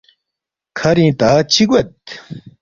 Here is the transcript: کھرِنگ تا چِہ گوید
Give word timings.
کھرِنگ 0.77 1.13
تا 1.19 1.29
چِہ 1.51 1.63
گوید 1.69 1.89